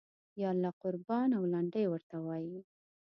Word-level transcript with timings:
یاله 0.41 0.71
قربان 0.81 1.29
او 1.37 1.43
لنډۍ 1.53 1.85
ورته 1.89 2.15
وایي. 2.25 2.59